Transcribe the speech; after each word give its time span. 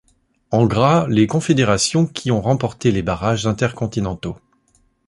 En 0.49 0.65
gras 0.65 1.05
les 1.09 1.27
confédérations 1.27 2.07
qui 2.07 2.31
ont 2.31 2.41
remporté 2.41 2.91
les 2.91 3.03
barrages 3.03 3.45
inter-continentaux. 3.45 4.35